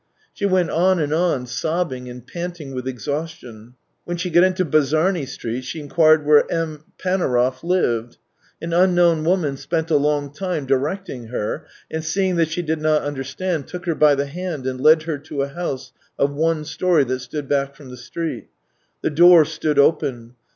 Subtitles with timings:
[0.33, 3.75] She went on and on, sobbing and panting with exhaustion.
[4.03, 6.85] When she got into Bazarny Street, she inquired where M.
[6.97, 8.17] Panaurov Uved.
[8.59, 13.03] An unknown woman spent a long time directing her, and seeing that she did not
[13.03, 17.03] understand, took her by the hand and led her to a house of one storey
[17.03, 18.47] that stood back from the street.
[19.03, 20.33] The door stood open.